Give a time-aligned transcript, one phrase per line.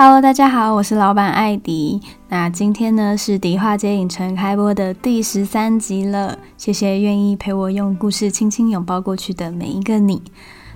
[0.00, 2.00] Hello，大家好，我是老板艾迪。
[2.28, 10.22] 那今天呢是迪化街影城开播的第十三集了，谢谢愿意陪我用故事轻轻拥抱过去的每一个你。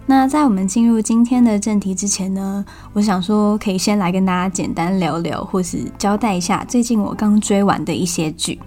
[0.07, 2.65] 那在我们进入今天的正题之前呢，
[2.95, 8.59] 我想说可以先来跟大家简单聊聊，或是交代一下最近我刚追完的一些剧。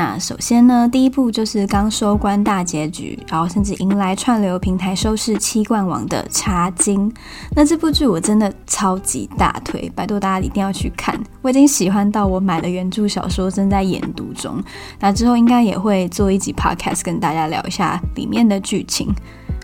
[0.00, 7.10] 那首先呢，第一部就是刚收官大结局，然后甚至迎来串流平台收视七冠王的《茶金》。
[7.54, 11.22] 那这部剧我真的超级大推，拜托大家一定要去看。
[11.42, 14.58] 我已经喜欢到我买了原著小说，正在研读中。
[14.98, 19.14] 那之后应该也会做一集 podcast 跟大家聊一下里面的剧情。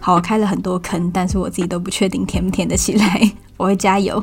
[0.02, 4.22] 好，我开了很多坑，但是我自己都不确定填不填得起来， 我会加油。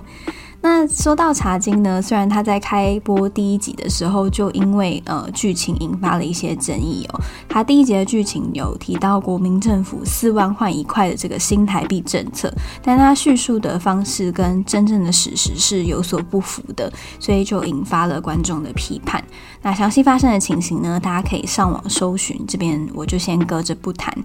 [0.66, 12.50] 那说到茶金呢，虽然他在开播第一集的时候就因为呃剧情引发了一些争议哦，他第一集的剧情有提到国民政府四万换一块的这个新台币政策，
[12.82, 16.90] 但他叙述的方式跟真正的史实是有所不符的，
[17.20, 19.22] 所以就引发了观众的批判。
[19.62, 24.18] 那详细发生的情形呢，大家可以上网搜寻，这边我就先搁着不谈。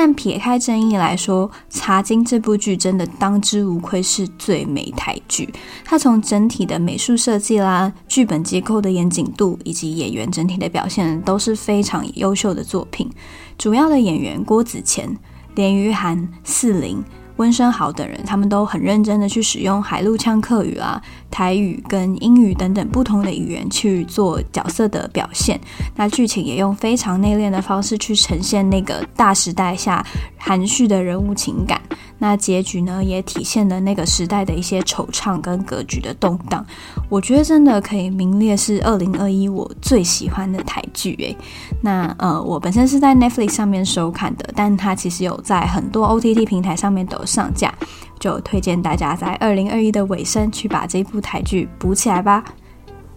[0.00, 5.52] 但撇开争议来说，《茶金》这部剧真的当之无愧是最美台剧。
[5.84, 13.10] 它从整体的美术设计啦、剧本结构的严谨度，以及演员整体的表现，都是非常优秀的作品。
[13.58, 15.12] 主要的演员郭子乾、
[15.56, 17.02] 连俞涵、四零。
[17.38, 21.00] 温生豪等人，他们都很认真的去使用海陆腔客语啊、
[21.30, 25.58] 台语跟英语等等不同的语言去做角色的表现。
[25.96, 30.04] 那剧情也用非常内敛的方式去呈现那个大时代下
[30.36, 31.80] 含蓄的人物情感。
[32.18, 36.64] 那结局呢，也体现了那个时代的一些惆怅跟格局的动荡。
[37.08, 41.36] 我觉得真的可以名列是二零二一我最喜欢的台剧诶。
[41.82, 47.72] 那呃，我本身是在 Netflix 上面收看的，但它其实有在很多 OTT 平台上面都有上架，
[48.18, 52.44] 就推荐大家在二零二一的尾声去把这部台剧补起来吧。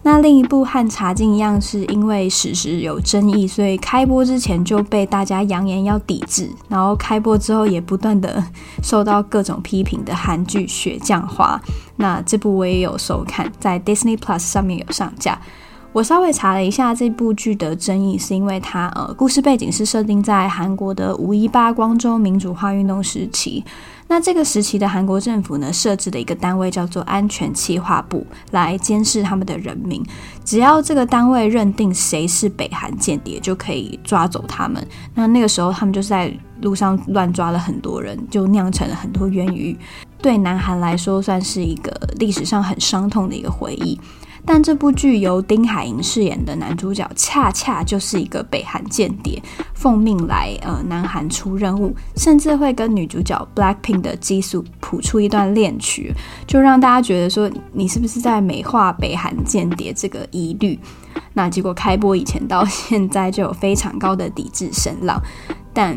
[0.04, 8.42] 那另一部和《茶金》一样，是因为史实有争议，所以开播之前就被大家扬言要抵制，然后开播之后也不断的
[8.82, 11.60] 受到各种批评的韩剧《雪降花》。
[11.96, 15.40] 那这部我也有收看，在 Disney Plus 上面有上架。
[15.92, 23.62] 我稍微查了一下这部剧的争议，是因为它呃故事背景是设定在韩国的五一八光州民主化运动时期。
[24.12, 30.04] 那这个时期的韩国政府呢，设置了一个单位叫做安全企划部，来监视他们的人民。
[30.44, 34.86] 只要这个单位认定谁是北韩间谍，就可以抓走他们。
[35.14, 36.30] 那那个时候他们就是在
[36.60, 39.74] 路上乱抓了很多人，就酿成了很多冤狱。
[40.20, 43.98] 对南韩来说，算是一个历史上很伤痛的一个回忆。
[44.44, 49.40] 但这部剧由丁海寅饰演的男主角，恰恰就是一个北韩间谍，
[49.72, 56.12] 奉命来呃南韩出任务，甚至会跟女主角 Blackpink 的ジス谱出一段恋曲，
[56.46, 60.78] 就让大家觉得说你是不是在美化北韩间谍这个疑虑？
[61.34, 65.22] 那结果开播以前到现在就有非常高的抵制声浪。
[65.72, 65.96] 但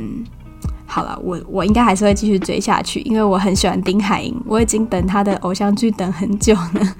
[0.85, 6.95] 好了，我我应该还是会继续追下去，因为我很喜欢丁海寅，我已经等他的偶像剧等很久了。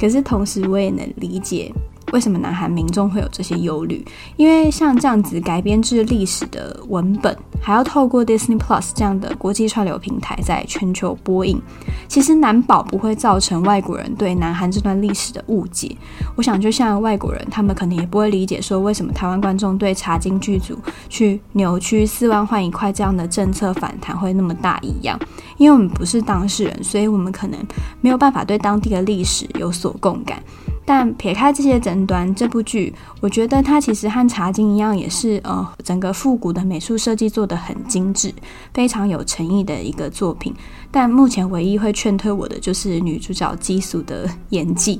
[0.00, 1.72] 可是同时，我也能理解
[2.12, 4.04] 为什么南韩民众会有这些忧虑，
[4.36, 11.60] 因为像这样子改编自历史的文本，还要透过 Disney Plus 这样的国际串流平台在全球播映，
[12.08, 15.96] 其实难保不会造成外国人对南韩这段历史的误解。
[16.34, 20.78] 我想，就像外国人，他们可能也不会理解说，为什么台湾观众对茶金剧组
[21.08, 25.18] 去扭曲四万换一块这样的政策反弹会那么大一样，
[25.58, 27.58] 因为我们不是当事人，所以我们可能
[28.00, 30.42] 没有办法对当地的历史有所共感。
[30.88, 38.32] 但撇开这些争端，这部剧我觉得它其实和《茶金》一样，也是呃整个复古的美术设计做得很精致，
[38.72, 40.54] 非常有诚意的一个作品。
[40.90, 44.98] 但目前唯一会劝退我的就是女主角基素的演技，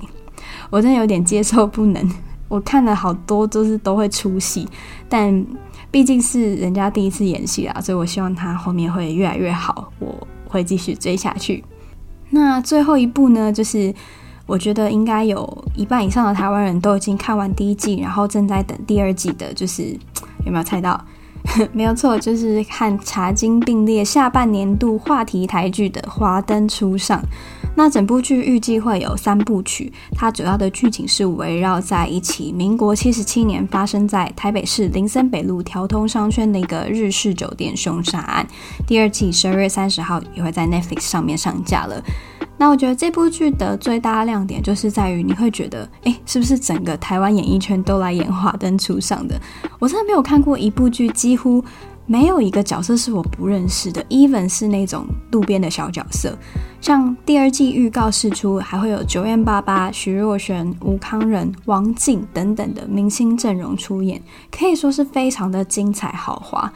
[0.69, 2.07] 我真的有点接受不能。
[2.49, 4.69] 我看了好多都是都会出戏，
[5.09, 5.43] 但
[5.91, 9.91] 毕竟是人家第一次演戏啊，所以我希望她后面会越来越好。
[10.01, 11.65] 我会继续追下去。
[12.29, 13.95] 那最后一部呢，就是
[14.49, 19.97] 我觉得应该有一半以上的台湾人都已经看完第一季，然后正在等第二季的，就是
[20.47, 21.01] 有没有猜到？
[21.73, 27.21] 没有错，就是和《茶经》并列下半年度话题台剧的《华灯初上》。
[27.77, 38.47] 那整部剧预计会有三部曲，它主要的剧情是围绕在一起民国七十七年发生在台北市林森北路条通商圈的一个日式酒店凶杀案。
[38.87, 42.03] 第二季十二月三十号也会在 Netflix 上面上架了。
[42.61, 49.41] 那我觉得这部剧的最大亮点就是在于你会觉得，诶，是不是整个台湾演艺圈都来演《华灯初上》的？
[49.79, 51.65] 我真的没有看过一部剧，几乎
[52.05, 56.37] 没有一个角色是我不认识的，even 是那种路边的小角色。
[56.81, 64.21] 像第二季预告释出，还会有九円八八、徐若瑄、吴康仁、王静等等的明星阵容出演，
[64.51, 66.73] 可以说是非常的精彩豪华。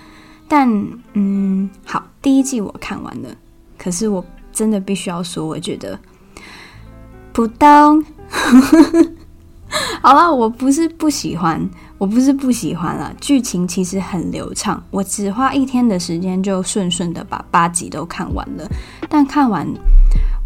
[0.46, 0.70] 但，
[1.14, 3.28] 嗯，好，第一季我看完了，
[3.76, 4.24] 可是我。
[4.52, 5.98] 真的必须要说，我觉得
[7.32, 8.04] 普通。
[10.02, 11.66] 好了，我不是不喜欢，
[11.96, 13.10] 我不是不喜欢了。
[13.20, 18.68] 剧情其实很流畅，我只花一天的时间就顺顺的把八集都看完了。
[19.08, 19.66] 但看完，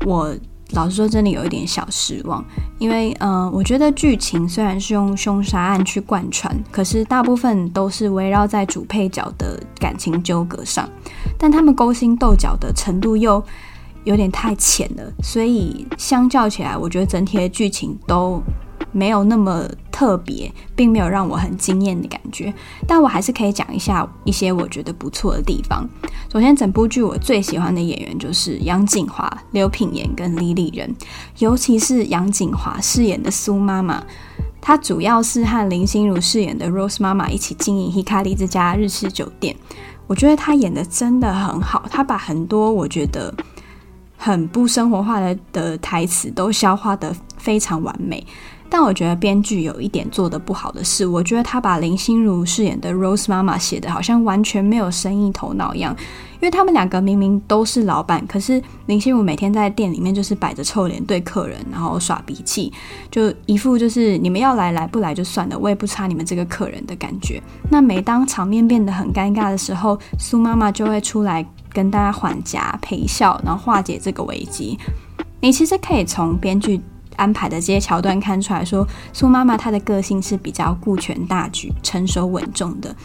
[0.05, 0.33] 我
[0.71, 2.45] 老实说，真的有一点小失望，
[2.79, 10.89] 因为，嗯、我觉得剧情虽然是用凶杀案去贯穿，可是大部分都是围绕在主配角的感情纠葛上，
[11.37, 13.43] 但他们勾心斗角的程度又。
[14.07, 18.41] 有点太浅了，所以相较起来，我觉得整体的剧情都
[18.93, 22.55] 没有那么特别，并没有让我很惊艳的感觉。
[22.87, 25.85] 但我还是可以讲一下一些我觉得不错的地方。
[26.33, 30.95] 首先，整部剧我最喜欢的演员就是杨谨华、刘品言跟李李仁，
[31.39, 34.01] 尤其是杨谨华饰演的苏妈妈，
[34.61, 39.57] 她主要是和林心如饰演的 Rose 妈妈一起经营 Hikari 这家日式酒店。
[40.07, 43.35] 我觉得她演的真的很好，她把很多我觉得。
[44.17, 48.27] 很不生活化的的台词都消化得非常完美，
[48.69, 55.95] 但我觉得编剧有一点做得不好的是，我觉得他把林心如饰演的 Rose 妈妈写得好像完全没有生意头脑一样，
[56.35, 62.73] 因为他们两个明明都是老板，可是林心如每天在店里面就是摆着臭脸对客人，然后耍脾气，
[63.11, 67.41] 就一副就是你们要来来不来就算了，我也不差你们这个客人的感觉。
[67.71, 71.47] 那每当场面变得很尴尬的时候，苏妈妈就会出来。
[71.77, 74.79] 跟大家缓颊陪笑，然后化解这个危机。
[75.43, 76.81] 你其实可以从编剧
[77.17, 82.97] 安排的这些桥段看出来说，苏妈妈她的个性是比较顾全大局、成熟稳重的。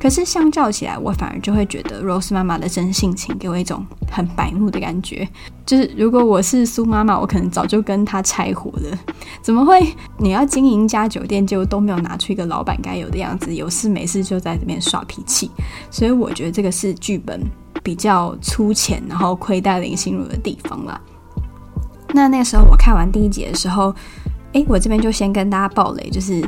[0.00, 5.28] 可是相较起来，我反而就会觉得 Rose 妈妈的真性情给我一种很白目的感觉。
[5.66, 8.98] 就是如果我是苏妈妈，我可能早就跟她拆伙了。
[9.42, 9.94] 怎么会？
[10.18, 15.50] 你要经营一家酒店，就都没有拿出一个老板该有的样子，有事没事就在这边耍脾气。
[15.90, 17.40] 所以我觉得这个是剧本。
[17.82, 21.00] 比较粗浅，然后亏待林心如的地方啦。
[22.12, 23.92] 那那时候我看完第一集的时候，
[24.52, 26.46] 诶，我这边就先跟大家爆雷，就是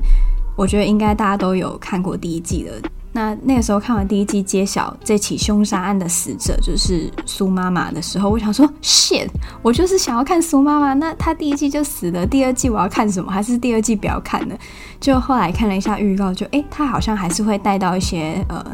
[0.58, 2.74] 我觉得应该大家都有看过第一季了。
[3.12, 9.28] 那那个时候看完第一季揭晓这起凶杀案的死者就是苏妈妈的时候，我想说，shit，
[9.62, 13.30] 我就是想要看苏妈妈，那她第一季就死了，第二季我要看什么？
[13.30, 14.56] 还是第二季不要看呢？
[14.98, 18.64] 就后来看了一下预告，就诶，她好像还是会带到一些呃。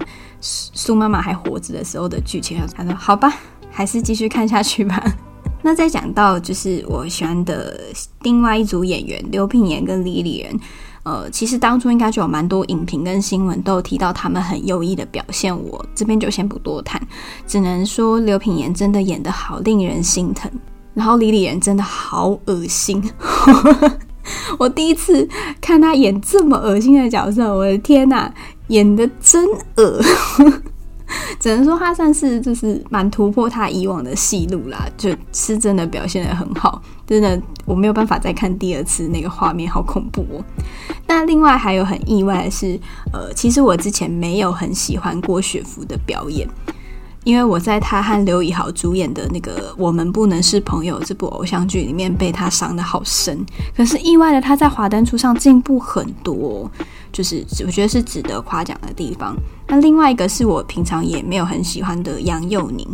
[0.40, 3.34] 苏妈妈还活着的时候的剧情，他说：“好吧，
[3.72, 5.02] 还是继续看下去吧。
[5.62, 7.76] ”那再讲到就是我喜欢的
[8.22, 10.60] 另外一组演员刘品言跟李李仁，
[11.08, 17.00] 呃，其实当初应该就有蛮多影评跟新闻都有提到他们很优异的表现，我这边就先不多谈，
[17.46, 20.50] 只能说刘品言真的演得好令人心疼，
[20.92, 23.02] 然后李李仁真的好恶心。
[24.58, 25.26] 我第一次
[25.62, 28.30] 看他演这么恶心的角色，我的天哪！
[28.66, 30.02] 演得真恶，
[31.40, 40.44] 只能说他算是就是蛮突破他以往的戏路啦，就是真的表现得很好，真的我没有办法再看第二次，那个画面好恐怖哦。
[41.06, 42.78] 那另外还有很意外的是，
[43.12, 46.46] 呃，其实我之前没有很喜欢郭雪芙的表演。
[47.24, 53.44] 因为我在他和刘以豪主演的那个《我们不能是朋友》这部偶像剧里面被他伤得好深，
[53.76, 56.70] 可是意外的他在《华灯初上》进步很多，
[57.12, 59.36] 就是我觉得是值得夸奖的地方。
[59.66, 62.86] 那另外一个是我平常也没有很喜欢的杨佑宁，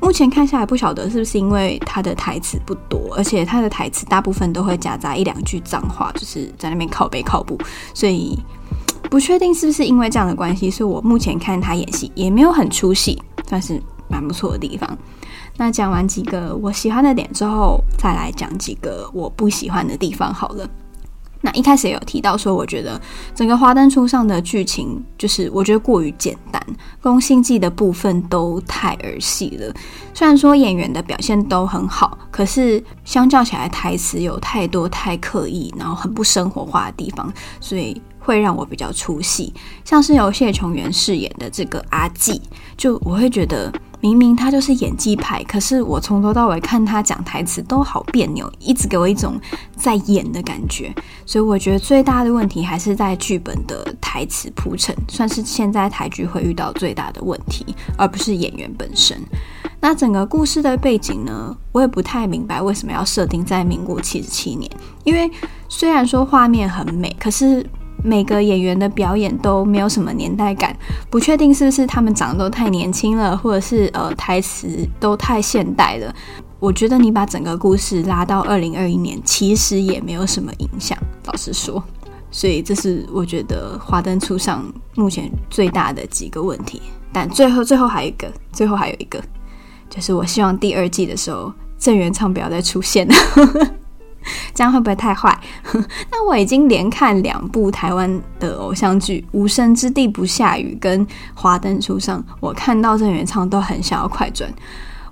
[0.00, 7.56] 目前看下来不晓得是不是因为他的台词不多，而且他的台词大部分都会夹杂一两句脏话，就是在那边靠背靠步，
[7.94, 8.36] 所以
[9.08, 13.22] 不确定是不是因为这样的关系，所以我目前看他演戏也没有很出戏。
[13.52, 13.78] 算是
[14.08, 14.96] 蛮不错的地方。
[15.58, 20.66] 那讲完几个我喜欢的点之后，再来讲几个我不喜欢的地方好了。
[21.42, 22.98] 那一开始也有提到说，我觉得
[23.34, 26.64] 整个《花灯初上》的剧情就是我觉得过于简单，
[27.02, 29.74] 宫心计的部分都太儿戏了。
[30.14, 37.30] 虽然说演员的表现都很好，可是相较起来，台词有太多太刻意，然后很不生活化的地方，
[37.60, 39.52] 所以会让我比较出戏。
[39.84, 42.40] 像是由谢琼媛饰演的这个阿季，
[42.76, 43.72] 就我会觉得。
[44.02, 49.40] 明明他就是演技派，可是我从头到尾看他讲台词都好别扭，一直给我一种
[49.76, 50.92] 在演的感觉。
[51.24, 57.64] 所以我觉得最大的问题还是在剧本的台词铺陈，算是现在台剧会遇到最大的问题，
[57.96, 59.16] 而不是演员本身。
[59.78, 64.68] 那整个故事的背景呢，我也不太明白为什么要设定在民国七十七年，
[65.04, 65.30] 因为
[65.68, 67.64] 虽然说画面很美，可是。
[68.02, 70.76] 每个演员的表演都没有什么年代感，
[71.08, 74.68] 不确定是不是他们长得都太年轻了，或者是呃台词
[74.98, 76.14] 都太现代了。
[76.58, 81.82] 我觉得你把整个故事拉到二零二一年，其实也没有什么影响，老实说。
[82.30, 84.64] 所以这是我觉得《华灯初上》
[85.00, 86.80] 目前最大的几个问题。
[87.12, 89.22] 但最后最后还有一个，最后还有一个，
[89.90, 93.14] 就是我希望第二季的时候郑元畅不要再出现了。
[94.54, 95.36] 这样会不会太坏？
[96.10, 104.52] 那我已经连看两部台湾的偶像剧《无声之地不下雨》跟《华灯初上》，我看到郑元畅都很想要快转。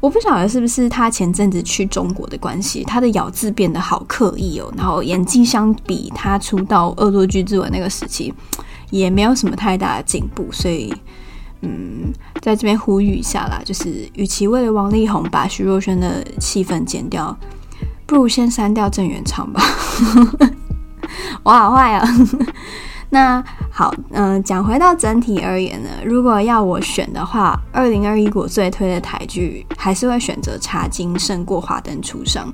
[0.00, 8.32] 我不晓得是不是他前阵子去中国的关系，他的咬字变得好刻意哦，然后演技相比他出道《恶作剧之吻》那个时期
[8.88, 10.90] 也没有什么太大的进步，所以
[11.60, 17.36] 嗯，在这边呼吁一下啦，就是与其为了王力宏把徐若瑄的戏份剪掉。
[18.10, 19.62] 不如先删掉郑元畅吧，
[21.44, 22.04] 我好坏啊！
[23.10, 32.52] 那好，嗯、讲回到整体而言呢，如果要我选的话，二零二一我最推的台剧还是会选择《茶金》胜过《华灯初上》。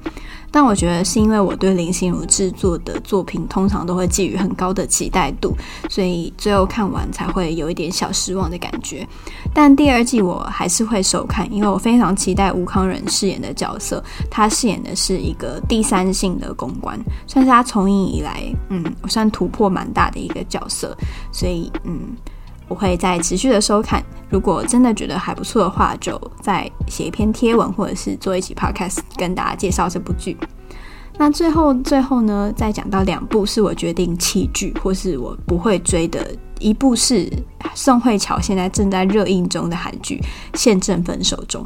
[0.51, 5.55] 但我觉得是因为我对林心如制作的作品通常都会寄予很高的期待度，
[5.91, 9.07] 所以最后看完才会有一点小失望的感觉。
[9.53, 20.97] 但第二季我还是会收看，因为我非常期待吴慷仁饰演的角色，他饰演的是一个第三性的公关，算是他从影以来，嗯，我算突破蛮大的一个角色，
[21.33, 22.17] 所以嗯。
[22.69, 30.37] 我会再持续的收看，如果真的觉得还不错的话，就再写一篇贴文，或者是做一期 podcast 跟大家介绍这部剧。
[31.17, 37.33] 那最后最后呢，再讲到两部是我决定弃剧或是我不会追的，一部是
[37.73, 40.21] 宋慧乔现在正在热映中的韩剧
[40.59, 41.63] 《现正分手中》。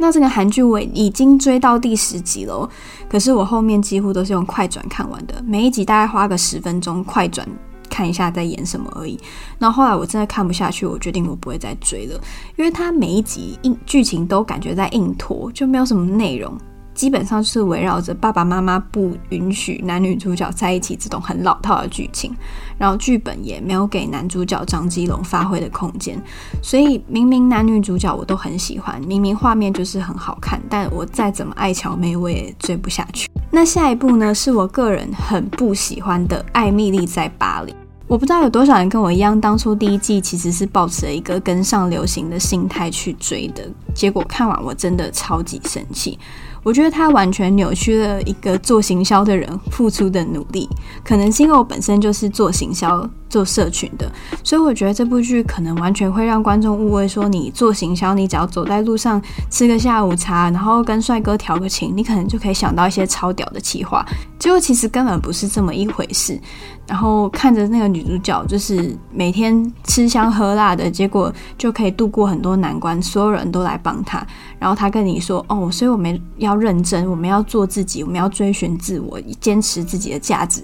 [0.00, 2.68] 那这个韩剧我已经追到第十集了，
[3.06, 7.46] 可是我后面几乎都是用快转看完的，每一集大概花个十分钟快转。
[7.90, 9.18] 看一下在演什么而已。
[9.58, 12.18] 那后来我真的看不下去，我决定我不会再追了，
[12.56, 16.56] 因为它每一集硬剧情都感觉在硬拖，就没有什么内容。
[17.00, 22.30] 基本上是围绕着爸爸妈妈不允许男女主角在一起这种很老套的剧情，
[22.76, 26.22] 然后剧本也没有给男主角张基龙发挥的空间，
[26.62, 33.30] 所以明明男女主角我都很喜欢，明明画面就是很好看，但我再怎么爱乔妹我也追不下去。
[33.50, 37.72] 那下一部呢，是我个人很不喜欢的《艾蜜莉在巴黎》。
[38.06, 46.18] 我不知道有多少人跟我一样，当初第一季其实是抱持一个跟上流行的心态去追的，结果看完我真的超级生气。
[46.62, 50.68] 我觉得他完全扭曲了一个做行销的人付出的努力，
[51.04, 54.10] 可能是因为我本身就是做行销、做社群的，
[54.44, 64.04] 所以我觉得这部剧可能完全会让观众误会说，你做行销，你只要走在路上吃个下午茶，然后跟帅哥调个情，你可能就可以想到一些超屌的企划，
[64.38, 66.38] 结果其实根本不是这么一回事。
[66.86, 74.26] 然后看着那个女主角，就是每天吃香喝辣的，结果就可以度过很多难关，所有人都来帮她。
[74.60, 80.62] 然后他跟你说：“哦，所以我们要认真，我们要做自己，我们要追寻自我，坚持自己的价值。”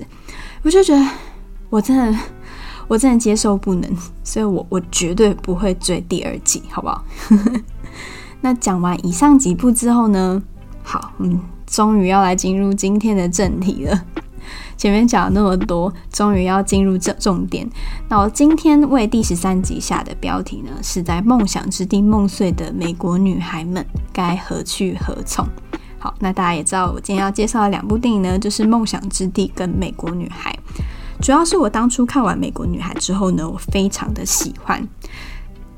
[0.62, 1.04] 我就觉得，
[1.70, 2.18] 我真的，
[2.86, 3.90] 我真的接受不能，
[4.22, 7.04] 所以我我绝对不会追第二季，好不好？
[8.42, 10.42] 那讲完以上几部之后呢，
[10.82, 14.04] 好，嗯，终于要来进入今天的正题了。
[14.76, 17.68] 前面讲了那么多，终于要进入这重点。
[18.08, 25.46] 那我今天为第十三集下的标题呢，是在梦想之地梦碎的美国女孩们该何去何从？
[25.98, 30.56] 好，那大家也知道，我今天要介绍的两部电影呢，就是《梦想之地》跟《美国女孩》。
[31.24, 34.86] 主要是我当初看完《美国女孩》之后呢，我非常的喜欢。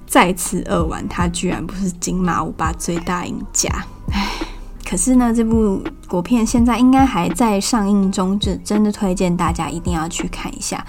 [0.07, 3.71] 再次扼腕，她居然不是金马五八最大赢家，
[4.11, 4.48] 唉。
[4.89, 10.83] 可是呢，这部国片现在应该还在上映中，就真的推荐大家一定要去看一下。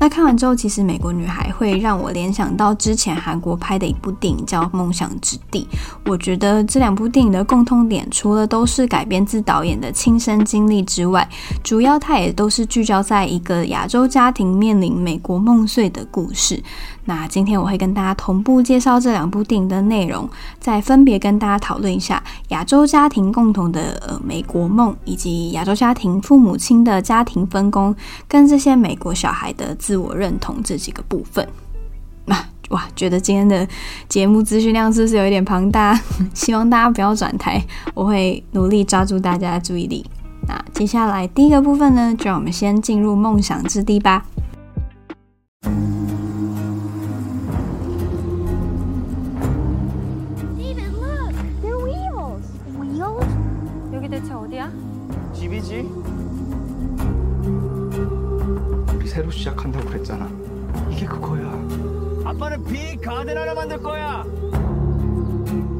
[0.00, 5.68] 那看完之后，其实《美国女孩》会让我联想到之前韩国拍的一部电影叫《梦想之地》。
[6.06, 11.28] 我觉得这两部电影的共通点，除了都是改编自导演的亲身经历之外，
[11.62, 16.62] 主要它也都是聚焦在一个亚洲家庭面临美国梦碎的故事。
[17.04, 20.28] 那今天我会跟大家同步介绍这两部电影的内容，
[20.60, 27.94] 再分别跟大家讨论一下亚洲家庭共同的呃美国梦，以及亚洲家庭父母亲的家庭分工，
[28.28, 31.46] 跟这些美国小孩的自我认同这几个部分。
[32.26, 33.66] 啊，哇，觉得今天的
[34.08, 36.00] 节目资讯量是不是有一点庞大？
[36.32, 37.60] 希望大家不要转台，
[37.94, 40.06] 我会努力抓住大家的注意力。
[40.46, 44.24] 那接下来第一个部分呢，就让我们先进入梦想之地吧。
[59.12, 60.26] 새로 시작한다고 그랬잖아.
[60.90, 61.52] 이게 그거야.
[62.24, 64.24] 아빠는 비 가든 하나 만들 거야.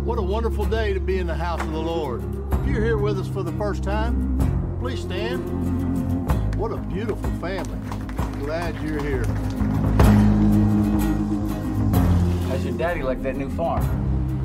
[0.05, 2.23] What a wonderful day to be in the house of the Lord.
[2.53, 4.37] If you're here with us for the first time,
[4.83, 5.41] please stand.
[6.59, 7.81] What a beautiful family.
[8.45, 9.25] Glad you're here.
[12.51, 13.81] How's your daddy like that new farm?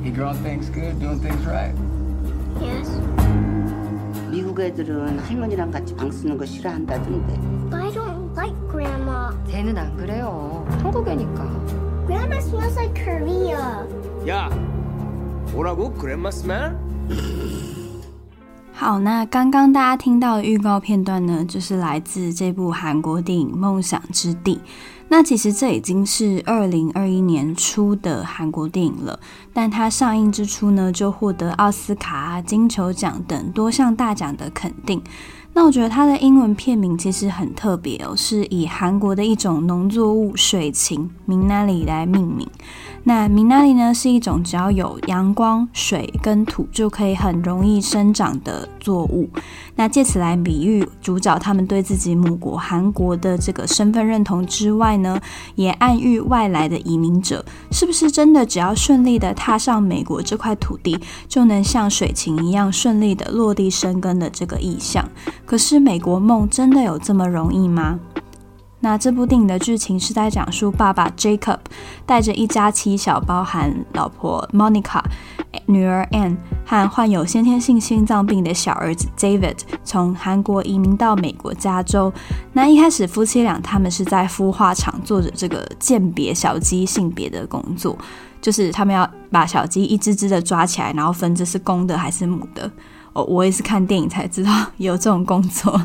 [0.02, 1.76] He growing things good, doing things right?
[2.58, 2.88] Yes.
[4.30, 7.34] 미국 애들은 할머니랑 같이 방 쓰는 거 싫어한다던데.
[7.70, 7.90] Why
[9.47, 10.65] 쟤는 안 그래요.
[10.81, 11.43] 한국애니까.
[12.05, 13.85] Grandma smells like Korea.
[14.27, 14.49] 야,
[15.53, 15.91] 뭐라고?
[15.93, 16.73] 그랜마 스멜?
[18.73, 24.55] 好，那刚刚大家听到的预告片段呢，就是来自这部韩国电影《梦想之地》。
[25.09, 29.19] 那其实这已经是二零二一年初的韩国电影了，
[29.53, 35.01] 但它上映之初呢，就获得奥斯卡、金球奖等多项大奖的肯定。
[35.58, 42.48] 那我觉得它的英文片名其实很特别哦，是以韩国的一种农作物水芹明那里来命名。
[43.02, 49.28] 那明那里呢，是一种只要有阳光、水跟土就可以很容易生长的作物。
[49.78, 55.20] 那借此来比喻主角他们对自己母国韩国的这个身份认同之外呢，
[55.54, 65.08] 也暗喻外来的移民者是不是真的只要顺利的踏上美国这块土地，就能像水芹一样顺利的落地生根的这个意象？
[65.46, 68.00] 可是美国梦真的有这么容易吗？
[68.80, 71.58] 那这部电影的剧情是在讲述爸爸 Jacob
[72.06, 75.02] 带着一家七小，包含老婆 Monica、
[75.66, 82.12] 女儿 Anne 和患有先天性心脏病的小儿子 David 从韩国移民到美国加州。
[82.52, 87.98] 那一开始夫妻俩他们是在孵化场做着这个鉴别小鸡性别的工作，
[88.40, 92.70] 就是他们要把小鸡一只只的抓起来，然后分这是公的还是母的。
[93.12, 95.80] 哦，我也是看电影才知道 有这种工作。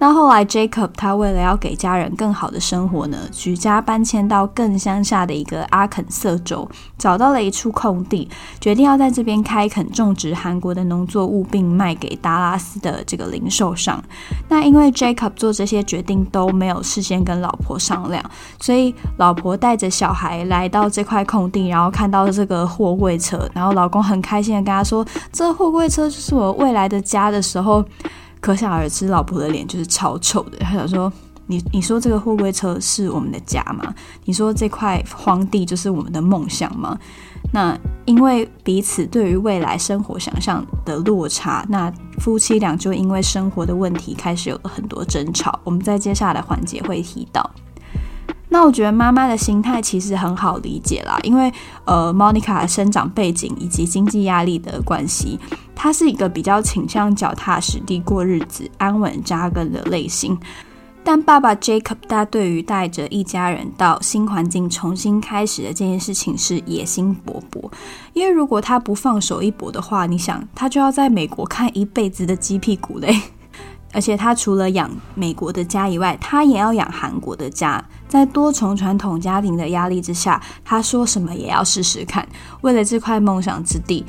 [0.00, 8.28] 那后来，Jacob 他为了要给家人更好的生活呢，举家搬迁到更乡下的一个阿肯色州，找到了一处空地，
[8.60, 14.00] 决定要在这边开垦种植韩国的农作物，并卖给达拉斯的这个零售商。
[14.48, 18.24] 那因为 Jacob 做这些决定都没有事先跟老婆商量，
[18.60, 27.84] 所以老婆带着小孩来到这块空地，然后看到这个货柜车，然后老公很开心的跟他说：“这货柜车就是我未来的家”的时候。
[28.40, 30.58] 可想而知，老婆的脸就是超臭的。
[30.58, 31.12] 他想说
[31.46, 33.94] ：“你你说这个货柜车是我们的家吗？
[34.24, 36.98] 你说这块荒地就是我们的梦想吗？”
[37.52, 45.58] 那因为彼此对于未来生活想象的落差，那夫妻俩就因为生活的问题开始有了很多争吵。
[45.64, 47.48] 我们在接下来的环节会提到。
[48.50, 51.52] 那我觉得妈妈的心态其实很好理解啦，因为
[51.84, 55.38] 呃，Monica 的生长背景以及经济压力的关系，
[55.80, 60.36] 他是一个比较倾向脚踏实地过日子、安稳扎根的类型。
[61.04, 67.70] 但爸爸 Jacob 他对于带着一家人到新环境重新开始的这件事情是野心勃勃，
[68.12, 73.16] 因为如果他不放手一搏的话，你想他就要在美国看一辈子的鸡屁股嘞。
[73.94, 77.82] 而且他除了养美国的家以外，他也要养韩国的家。
[78.06, 82.26] 在多重传统家庭的压力之下，他说什么也要试试看。
[82.60, 84.04] 为了这块梦想之地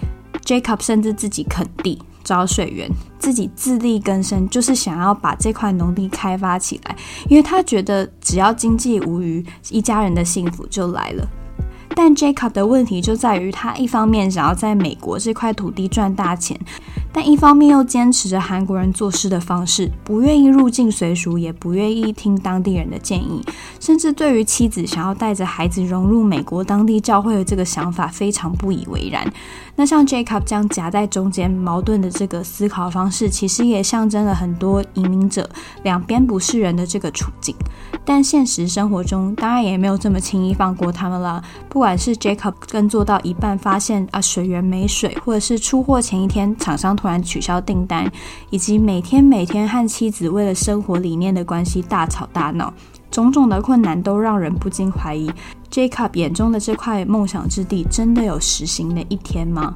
[0.46, 6.96] ，Jacob 甚至自己垦地、找水源，自己自力更生，就是想要把这块农地开发起来。
[7.28, 11.28] 因为他觉得只要经济无虞，一家人的幸福就来了。
[11.96, 16.58] 但 Jacob 的问题就在于，他一方面想要在美国这块土地赚大钱。
[17.12, 23.44] 但一方面又坚持着韩国人做事的方式，不愿意入境随俗，也不愿意听当地人的建议，
[23.80, 29.28] 甚至对于妻子想要带着孩子融入美国当地教会的这个想法非常不以为然。
[29.80, 35.50] 那像 Jacob 这样夹在中间矛盾的这个思考方式，其实也象征了很多移民者
[35.84, 37.56] 两边不是人的这个处境。
[38.04, 41.42] 但现实生活中，当然也没有这么轻易放过他们了。
[41.70, 48.12] 不管是 Jacob 耕作到一半发现啊水源没水，或者是出货前一天厂商突然取消订单，
[48.50, 52.74] 以及每天每天和妻子为了生活理念的关系大吵大闹，
[53.10, 55.32] 种种的困难都让人不禁怀疑。
[55.72, 59.76] Jacob 眼中的这块梦想之地，真的有实行的一天吗？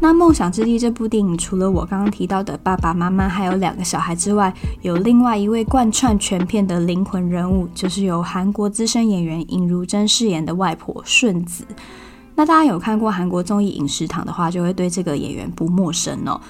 [0.00, 11.64] 那《梦想之地》这部电影，除了我刚刚提到的爸爸妈妈还有两个小孩之外，有另外一位贯穿全片的灵魂人物，就是由韩国资深演员尹如珍饰演的外婆顺子。
[12.34, 16.40] 那大家有看过韩国综艺《影视堂》的话，就会对这个演员不陌生哦。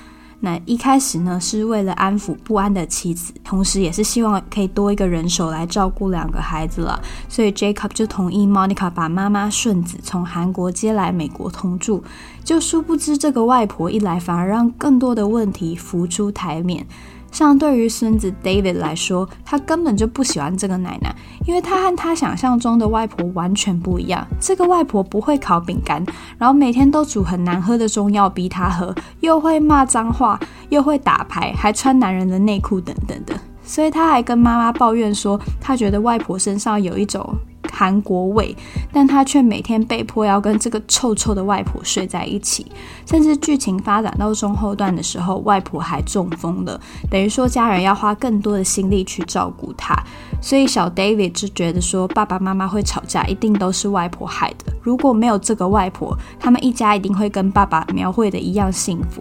[0.44, 12.04] 那一开始呢，是为了安抚不安的妻子，同时也是希望可以多一个人手来照顾两个孩子了，所以 Jacob 就同意 Monica 把妈妈顺子从韩国接来美国同住。
[12.44, 16.86] 就殊不知，这个外婆一来，反而让更多的问题浮出台面。
[17.34, 21.12] 像对于孙子 David 来说，他根本就不喜欢这个奶奶，
[21.44, 24.24] 因为他和他想象中的外婆完全不一样。
[24.38, 26.06] 这个外婆不会烤饼干，
[26.38, 33.34] 然后每天都煮很难喝的中药逼他喝，又会骂脏话，又会打牌，还穿男人的内裤等等的。
[33.64, 37.34] 所以他还跟妈妈抱怨说，他觉得外婆身上有一种。
[37.76, 38.56] 韩国味，
[38.92, 42.70] 但他却每天被迫要跟这个臭臭的外婆睡在一起，
[43.04, 49.92] 甚至剧情发展到中后段的时候，外婆还中风了，等于说家人要花更多的心力去照顾她。
[50.40, 54.72] 所以小 David 就觉得说，爸爸妈妈会吵架，一定都是外婆害的。
[54.80, 59.20] 如果没有这个外婆，他们一家一定会跟爸爸描绘的一样幸福。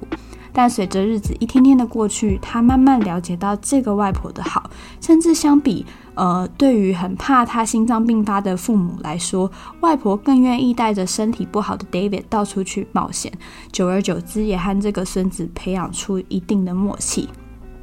[0.53, 4.69] 但随着日子一天天的过去，他慢慢了解到这个外婆的好，
[5.01, 5.85] 甚至相比。
[6.15, 13.33] 呃，对于很怕他心脏病发的父母来说，外婆更愿意带着身体不好的 David 到处去冒险。
[13.71, 17.27] 久而久之，也和这个孙子培养出一定的默契。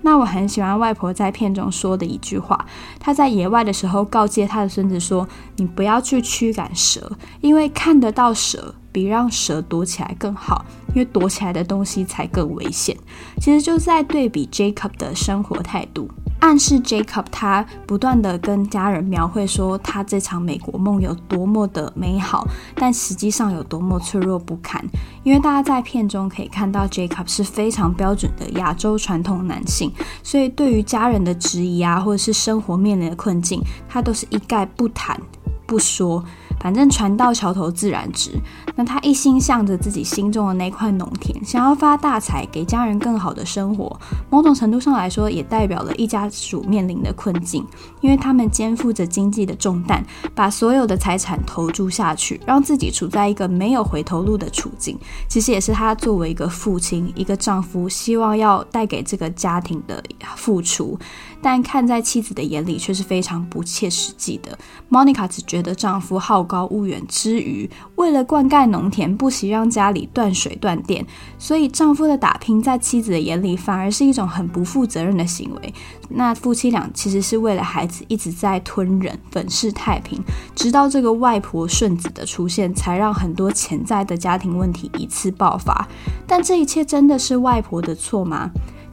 [0.02, 2.66] 那我很喜欢外婆在片中说的一句话，
[2.98, 7.10] 她在野外的时候告诫她的孙子说：“你不要去驱赶蛇，
[7.40, 12.96] 因为看得到蛇比让蛇躲起来更好，因为躲起来的东西才更危险。”
[13.40, 16.10] 其实就在对比 Jacob 的生活态度。
[16.40, 24.84] 暗示 Jacob 他不断地跟家人描绘说他这场美国梦有多么的美好，但实际上有多么脆弱不堪。
[25.22, 35.20] 因为大家在片中可以看到 Jacob 是非常标准的亚洲传统男性，所以对于家人的质疑啊，或者是生活面临的困境，他都是一概不谈
[35.66, 36.24] 不说。
[36.60, 38.30] 反正船到桥头自然直。
[38.76, 43.98] 那他一心向着自己心中的那块农田，想要发大财，给家人更好的生活。
[44.30, 47.66] 某种程度上来说，也代表了一家属面临的困境，
[48.00, 54.98] 因为他们肩负着经济的重担，把所有的财产投注下去，让自己处在一个没有回头路的处境。
[55.28, 60.02] 其实也是他作为一个父亲、一个丈夫，希望要带给这个家庭的
[60.36, 60.98] 付出。
[61.42, 64.58] 但看在妻子的眼里，却是非常不切实际的。
[64.90, 71.06] Monica 只觉得丈夫好高骛远之余，为了灌溉农田，不惜让家里断水断电。
[71.38, 75.74] 所以丈夫的打拼，在妻子的眼里，反而是一种很不负责任的行为。
[76.08, 80.20] 那夫妻俩其实是为了孩子，一直在吞忍，粉饰太平，
[80.54, 85.88] 直到这个外婆顺子的出现，才让很多潜在的家庭问题一次爆发。
[86.26, 88.50] 但这一切真的是外婆的错吗？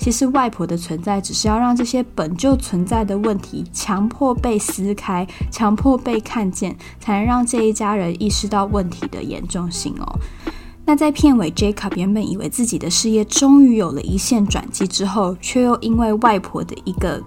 [0.07, 10.19] 其实外婆的存在，只是要让这些本就存在的问题强迫被撕开，强迫被看见，才能让这一家人意识到问题的严重性哦。
[10.85, 17.21] 那在片尾，Jacob 原本以为自己的事业终于有了一线转机之后，却又因为外婆的一个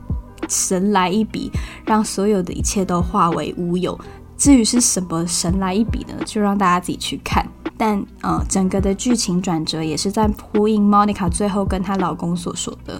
[0.48, 1.50] 神来一笔，
[1.84, 4.00] 让所有的一切都化为乌有。
[4.40, 6.14] 至于是什么神来一笔呢？
[6.24, 7.46] 就让大家自己去看。
[7.76, 12.98] 但呃，整个的剧情转折也是在呼应 Monica 最后跟她老公所说的：“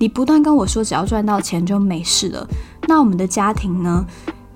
[0.00, 2.44] 你不断跟我说只要赚到钱就没事了，
[2.88, 4.04] 那我们的家庭呢？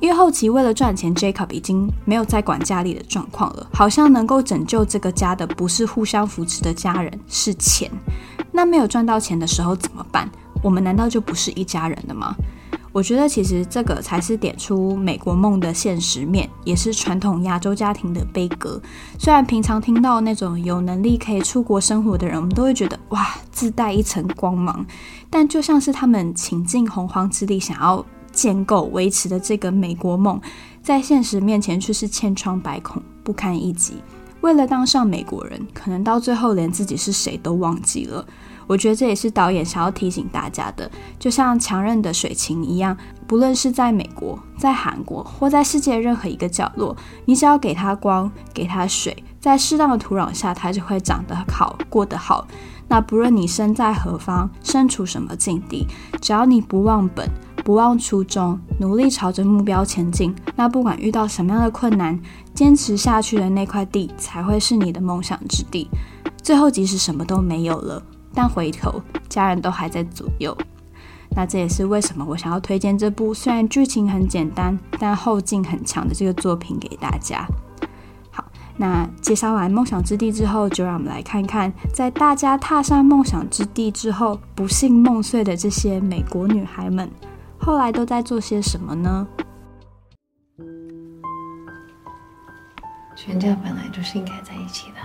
[0.00, 7.88] 因为后期为了赚钱，Jacob 已经没有再管家里的状况了，好像能够拯救这个家的不是互相扶持的家人，是钱。
[8.50, 10.28] 那没有赚到钱的时候怎么办？
[10.64, 12.34] 我们难道就不是一家人了吗？”
[12.94, 18.80] 我觉得其实这个才是点出美国梦的现实面，也是传统亚洲家庭的悲歌。
[19.18, 24.86] 虽然平常听到那种有能力可以出国生活的人，我们都会觉得哇，自带一层光芒。
[25.28, 30.40] 但就像是他们倾尽洪荒之力想要建构、维持的这个美国梦，
[30.80, 33.94] 在现实面前却是千疮百孔、不堪一击。
[34.40, 38.24] 为了当上美国人，可能到最后连自己是谁都忘记了。
[38.66, 42.96] 我觉得这也是导演想要提醒大家的，就像强韧的水芹一样，
[43.26, 52.46] 不论是在美国、在韩国或在世界任何一个角落，你只要给它光、给它水，在适当的土壤下，它就会长得好、过得好。
[52.86, 55.86] 那不论你身在何方，身处什么境地，
[56.20, 57.26] 只要你不忘本、
[57.64, 62.20] 不忘初衷，努力朝着目标前进，那不管遇到什么样的困难，
[62.52, 65.88] 坚持下去的那块地才会是你的梦想之地。
[66.42, 68.02] 最后，即使什么都没有了。
[68.34, 70.56] 但回头，家人都还在左右。
[71.36, 77.44] 那这也是为什么我想要推荐这部虽然剧情很简单，但后劲很强的这个作品给大家。
[78.30, 78.44] 好，
[78.76, 87.10] 那介绍完梦想之地之后，就让我们来看看，在大家踏上梦想之地之后，不幸梦碎的这些美国女孩们，
[87.58, 89.26] 后来都在做些什么呢？
[93.16, 94.96] 全家本来就是应该在一起的。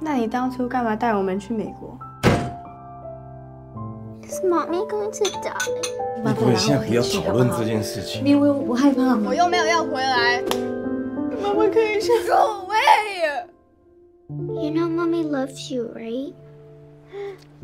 [0.00, 1.98] 那你当初干嘛带我们去美国
[4.28, 5.54] ？Is mommy going to die？
[6.22, 8.22] 你可以现在不要讨论这件事情。
[8.26, 10.42] 因为我害怕，我又没有要回来。
[11.42, 13.46] 妈妈可以先 go away。
[14.28, 16.34] You know mommy loves you, right?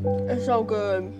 [0.02, 1.12] It's so good.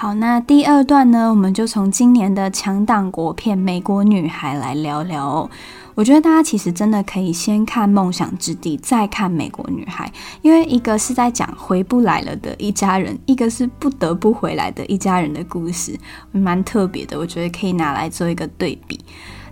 [0.00, 5.50] 好，那第二段呢，我们就从今年的强档国片《美国女孩》来聊聊哦。
[5.96, 10.06] 我觉得大家其实真的可以先看《梦想之地》，再看《美国女孩》，
[10.40, 15.98] 因为一个是在讲回不来了的一家人，一个是不得不回来的一家人的故事，
[16.30, 17.18] 蛮特别的。
[17.18, 19.00] 我觉得可以拿来做一个对比。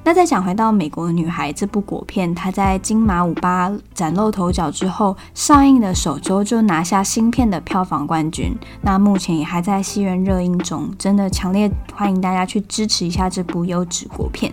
[0.07, 8.55] 那再讲回到《美国女孩》这部国片，它在金马五八崭露头角之后，上映的首周就拿下新片的票房冠军。
[8.83, 14.53] 那目前也还在戏院热映中，真的强烈欢迎大家去支持一下这部优质国片。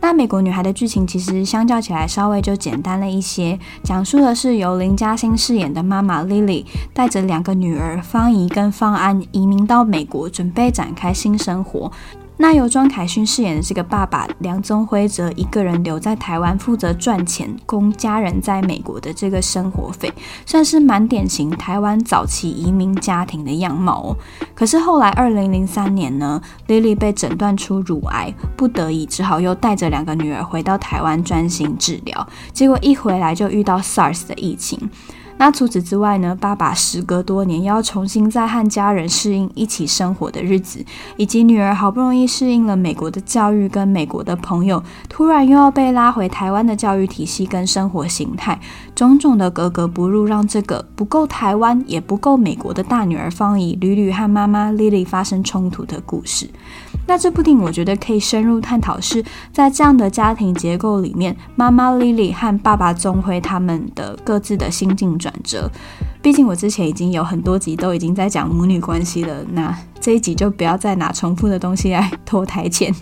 [0.00, 11.92] 那《美国女孩》的剧情其实相较起来稍微就简单了一些，讲述的是由林嘉欣饰演的妈妈 Lily 带着两个女儿方怡跟方安移民到美国，准备展开新生活。
[12.38, 20.12] 那由庄凯勋饰演的这个爸爸梁宗辉则一个人留在台湾，负责赚钱供家人在美国的这个生活费，
[20.44, 24.16] 算是蛮典型台湾早期移民家庭的样貌哦。
[24.54, 34.90] 可是后来二零零三年呢，Lily 被诊断出乳癌，不得已只好又带着两个女儿回到台湾专心治疗，结果一回来就遇到 SARS 的疫情。
[35.38, 40.84] 那除此之外呢，爸爸时隔多年要重新再和家人适应一起生活的日子，
[41.16, 48.58] 以及女儿好不容易适应了美国的教育跟美国的朋友，突然又要被拉回台湾的教育体系跟生活形态，
[48.96, 56.48] 种种的格格不入，让这个不够台湾也不够美国的大女儿芳仪屡屡和妈妈 Lily 发生冲突的故事。
[57.06, 65.70] 那这部电影我觉得可以深入探讨，是在这样的家庭结构里面，妈妈 Lily 和爸爸宗辉他们的各自的心境转折。
[66.22, 72.92] 毕竟我之前已经有很多集都已经在讲母女关系了，那这一集就不要再拿重复的东西来拖台前。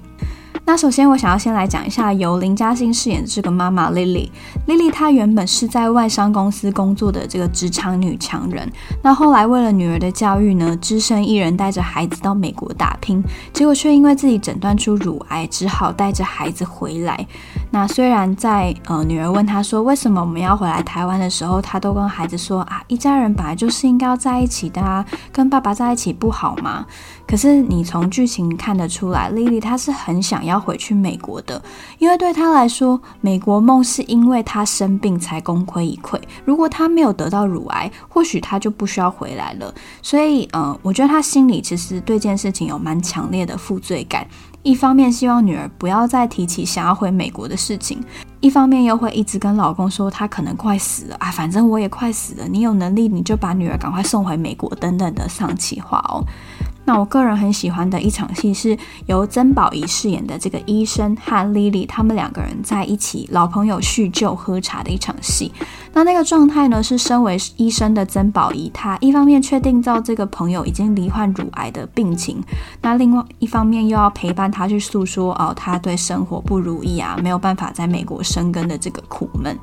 [0.67, 4.31] 那首先，我想要先来讲一下由林嘉欣饰演的这个妈妈 Lily。
[4.67, 8.71] Lily 她原本是在外商公司工作的这个职场女强人，
[9.03, 17.27] 那后来为了女儿的教育呢，只身一人带着孩子到美国打拼，结果却因为自己诊断出乳癌，只好带着孩子回来。
[17.71, 26.87] 那虽然在呃女儿问她说为什么我们要回来台湾的时候，她都跟孩子说啊，一家人本来就是应该要在一起的啊，跟爸爸在一起不好吗？
[27.35, 31.61] 可是你从剧情看得出来莉莉她是很想要回去美国的，
[31.99, 36.16] 因为对她来说，美国梦是因为她生病才功亏一篑。
[36.44, 39.75] 如果她没有得到乳癌，或许她就不需要回来了。
[40.01, 44.25] 所以，嗯、我觉得她心里其实对这件事情有蛮强烈的负罪感。
[44.62, 48.03] 一方面希望女儿不要再提起想要回美国的事情，
[48.40, 56.25] 一方面又会一直跟老公说她可能快死了啊，反正我也快死了，你有能力你就把女儿赶快送回美国等等的丧气话哦。
[56.85, 65.51] 那我个人很喜欢的一场戏是由曾宝仪饰演的这个医生和 Lily 他们两个人在一起，老朋友叙旧喝茶的一场戏。
[65.92, 72.42] 那那个状态呢，是身为医生的曾宝仪，他一方面确定到这个朋友已经罹患乳癌的病情，
[72.83, 79.57] 那另外一方面又要陪伴他去诉说哦，他对生活不如意啊，没有办法在美国生根的这个苦闷。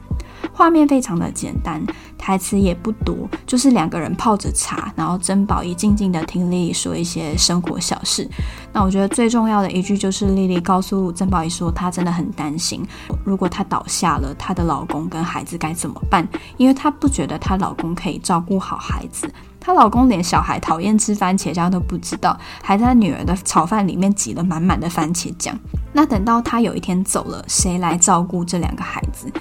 [0.53, 1.83] 画面非常的简单，
[2.17, 8.29] 台词也不多，就是两个人泡着茶，然后珍宝也静静的听丽丽说一些生活小事。
[8.73, 12.85] 那我觉得最重要的一句就是丽丽告诉珍宝仪说，她真的很担心，
[13.23, 16.27] 如果她倒下了，她的老公跟孩子该怎么办？
[16.57, 19.31] 因为她不觉得她老公可以照顾好孩子。
[19.59, 25.55] 她老公连小孩讨厌吃番茄酱都不知道，还在女儿的炒饭里面挤了满满的番茄酱。
[25.93, 29.31] 那等到她有一天走了，谁来照顾这两个孩子？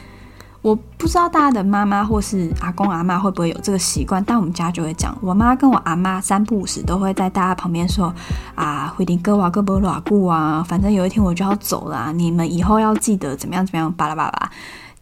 [0.63, 8.15] 我不知道大家的妈妈或是阿公阿妈会不会有这个习惯，但我们家就会讲，我妈跟我阿妈三不五时都会在大家旁边说
[8.55, 14.51] ：“啊，会丁哥瓦哥波拉固啊，反正有一天我就要走了，你们以后要记得怎么样怎么样，巴拉巴拉，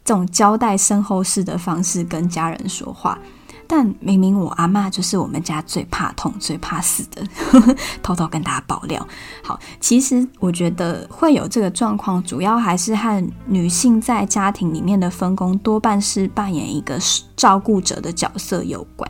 [0.05, 3.19] 这种交代身后事的方式跟家人说话。”
[3.69, 7.23] 但明明我阿嬷就是我们家最怕痛、最怕死的，
[8.03, 9.07] 偷偷跟大家爆料。
[9.45, 16.99] 好，其实我觉得会有这个状况，主要还是和女性在家庭里面的分工多半是扮演一个
[17.37, 19.09] 照顾者的角色有关。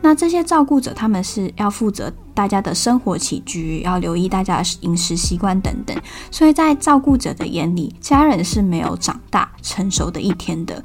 [0.00, 5.94] 那这些照顾者，他们是要负责大家的生活起居，要留意大家的饮食习惯等等。
[6.30, 10.82] 所以在照顾者的眼里，家人是没有长大成熟的一天的。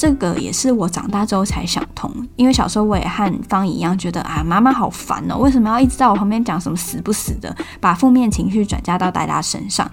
[0.00, 9.90] 这个也是我长大之后才想通，因为小时候我也和方怡一样，觉得啊，妈妈好烦哦，为什么要一直在我旁边讲什么死不死的，把负面情绪转嫁到大家身上？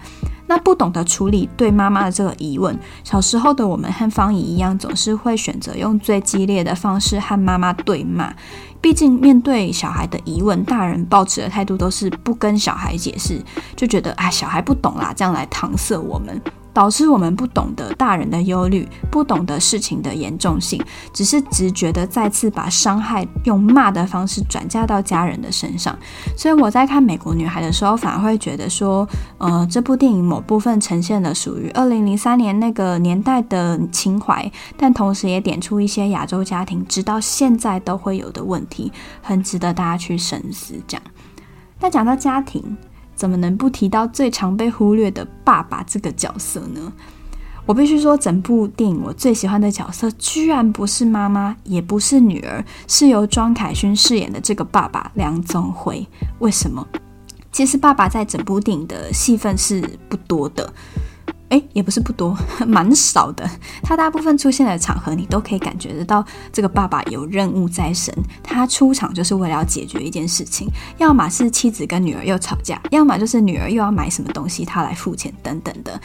[0.47, 8.33] 那不懂得处理对妈妈的这个疑问，小时候的我们和方怡一样，总是会选择用最激烈的方式和妈妈对骂。
[8.79, 13.43] 毕竟面对小孩的疑问，大人抱持的态度都是不跟小孩解释，
[13.75, 16.41] 就觉得啊，小孩不懂啦，这样来搪塞我们。
[16.77, 20.79] 导致我们不懂得大人的忧虑，不懂得事情的严重性，
[21.11, 25.97] 只是直觉的再次把伤害用骂的方式转嫁到家人的身上。
[26.37, 29.09] 所以我在看《美国女孩》的时候，反而会觉得说，
[29.39, 38.91] 呃，这部电影某部分呈现了属于二零零三年那个年代的情怀，但同时也点出一些亚洲家庭直到现在都会有的问题，
[39.23, 40.75] 很值得大家去深思。
[40.87, 41.03] 这样，
[41.79, 42.77] 那讲到家庭。
[43.17, 46.93] 怎么能不提到最常被忽略的爸爸这个角色呢？
[47.65, 56.07] 我必须说，整部电影我最喜欢的角色，居然不是妈妈，也不是女儿，是由庄凯勋饰演的这个爸爸梁宗辉。
[56.39, 56.87] 为什么？
[57.51, 60.71] 其实爸爸在整部电影的戏份是不多的。
[61.49, 63.49] 诶，也不是不多， 蛮少的。
[63.81, 68.13] 他大部分出现的场合，你都可以感觉得到，这个爸爸有任务在身。
[68.43, 75.99] 他出场就是为了要解决一件事情，要么是妻子跟女儿又吵架，要么就是女儿又要买什么东西，他来付钱等等的。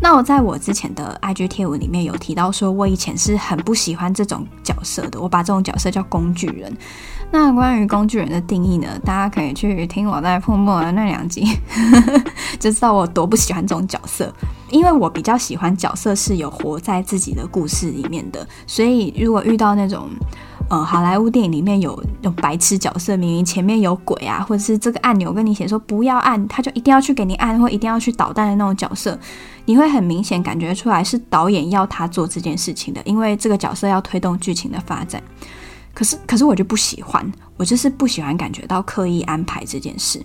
[0.00, 6.76] 那我在我之前的 IG 贴文里面有提到，说我以前是很不喜欢这种角色的，我把这种角色叫工具人。
[7.30, 8.88] 那关于工具人的定义呢？
[9.04, 11.46] 大家可以去听我在碰碰的那两集，
[12.58, 14.32] 就 知道我多不喜欢这种角色。
[14.70, 20.10] 因为我比较喜欢角色是有活在自己的故事里面的，所以如果遇到那种，
[20.68, 29.18] 呃，好莱坞电影里面有有白痴角色，明明前面有鬼啊，或者是这个按钮跟你写说不要按，他就一定要去给你按，或一定要去捣蛋的那种角色，
[29.64, 35.22] 你会很明显感觉出来是导演要他做这件事情的，因为这个角色要推动剧情的发展。
[35.98, 40.24] 可是，可是我就不喜欢，我就是不喜欢感觉到刻意安排这件事。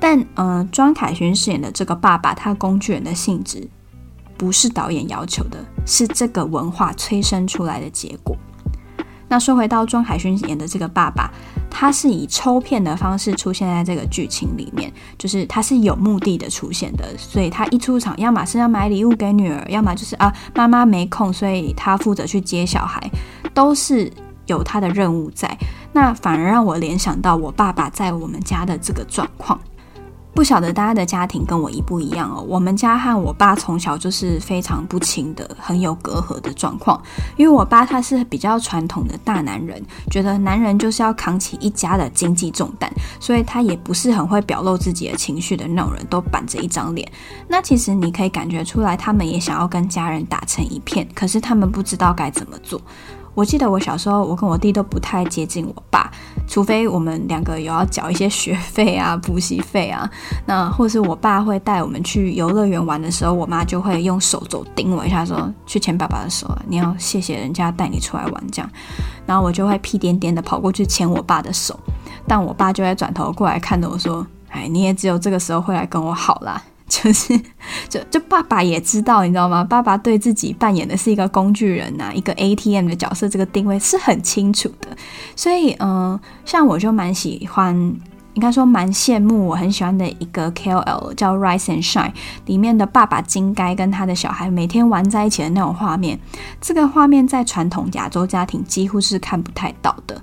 [0.00, 3.68] 但，呃，庄凯勋饰演的这个爸爸，他工具人的性质，
[4.38, 8.34] 不是导演要求的，是这个文化催生出来的结果。
[9.28, 11.30] 那说回到庄凯勋演的这个爸爸，
[11.68, 22.98] 他是以抽片的方式出现在这个剧情里面，就是他是有目的的出现的，所以他一出场，要么是要买礼物给女儿，要么就是啊妈妈没空，所以他负责去接小孩，
[23.52, 24.10] 都是。
[24.46, 25.56] 有他的任务在，
[25.92, 29.60] 那反而让我联想到我爸爸在我们家的这个状况。
[30.34, 32.42] 不晓得大家的家庭跟我一不一样哦？
[32.48, 36.98] 我们家和我爸从小就是非常不亲的，很有隔阂的状况。
[37.36, 47.06] 因为我爸他是比较传统的大男人，觉得男人就是要扛起一家的经济重担，所以他也不是很会表露自己的情绪的那种人，都板着一张脸。
[47.46, 52.80] 那其实你可以感觉出来，他们也想要跟家人打成一片，可是他们不知道该怎么做。
[53.34, 56.10] 我记得我小时候，我跟我弟都不太接近我爸，
[56.46, 60.08] 除非我们两个有要缴一些学费啊、补习费啊，
[60.44, 68.70] 那或是我爸会带我们去游乐园玩的时候，我妈就会用手肘顶我一下说，去牵爸爸的手，你要谢谢人家带你出来玩这样，
[69.24, 71.78] 然后我就会屁颠颠的跑过去牵我爸的手，
[72.26, 76.62] 但我爸就会转头过来看着我说，哎，你也只有这个时候会来跟我好啦。
[76.92, 77.40] 就是，
[77.88, 79.64] 就就爸爸也知道，你知道吗？
[79.64, 84.88] 爸爸对自己扮演的是一个工具人呐、啊，一个 ATM 的角色，这个定位是很清楚的。
[85.34, 87.74] 所以，嗯、像我就蛮喜欢
[88.34, 92.12] 应该说蛮羡慕，我很喜欢的一个 KOL 叫 Rise and Shine
[92.44, 96.18] 里面的爸爸金该跟他的小孩每天玩在一起的那种画面，
[96.60, 100.20] 这个画面在传统亚洲家庭几乎是看不太到的。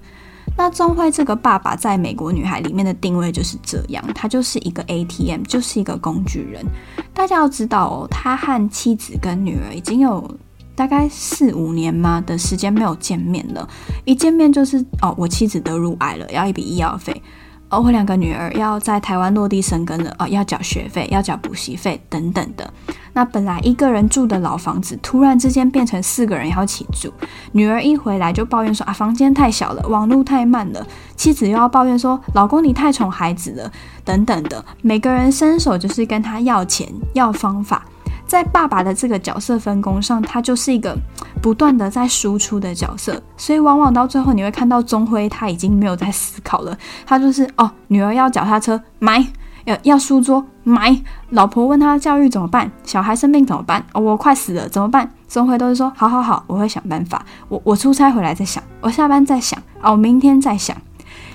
[0.60, 6.66] 那钟慧这个爸爸在美国女孩里面的定位就是这样，他就是一个 ATM，就是一个工具人。
[7.14, 10.30] 大家要知道哦，他和妻子跟女儿已经有
[10.76, 13.66] 大概四五年嘛的时间没有见面了，
[14.04, 17.24] 一见面就是哦，我妻子得乳癌了，要一笔医药费。
[17.70, 22.74] 哦，我两个女儿要在台湾落地生根了，哦，要缴学费，要缴补习费等等的。
[23.14, 27.14] 那本来一个人住的老房子，突然之间变成四个人要一起住。
[27.52, 30.86] 女儿一回来就抱怨说啊，房间太小了，网路太慢了。
[31.16, 33.72] 妻子又要抱怨说，老公你太宠孩子了，
[34.04, 34.66] 等等的。
[34.82, 37.86] 每个人伸手就是跟他要钱，要方法。
[38.30, 40.96] 在爸爸的这个角色分工上，他就是一个
[41.42, 46.78] 不断的在输出的角色，所以往往到最后你会看到钟辉他已经没有在思考了，
[47.08, 49.26] 他就是哦，女儿要脚踏车买，
[49.66, 51.02] 要要书桌买，
[51.32, 55.10] 老婆问他教育怎么办，小孩生病怎么办，我快死了怎么办？
[55.28, 60.78] 钟辉都是说好好好，我会想办法，我我出差回来再想，我下班再想，哦，我明天再想。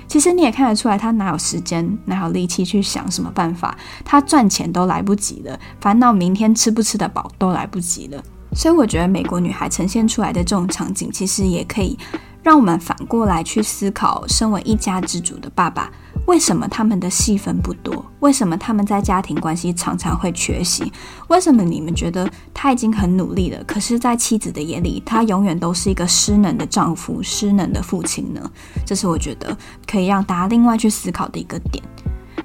[0.07, 3.77] 其实你也看得出来，他哪有时间，哪有力气去想什么办法？
[4.05, 8.23] 他赚钱都来不及了，烦恼明天吃不吃得饱都来不及了。
[8.55, 11.99] 所以我觉得美国女孩呈现出来的这种场景，其实也可以
[12.45, 15.91] 让我们反过来去思考，身为一家之主的爸爸。
[16.27, 18.05] 为什么他们的戏份不多？
[18.21, 20.93] 为什么他们在家庭关系常常会缺席？
[21.29, 28.51] 为什么你们觉得他已经很努力了，可是，在妻子的眼里，他永远都是一个失能的丈夫、失能的父亲呢？
[28.87, 31.83] 这是我觉得可以让大家另外去思考的一个点。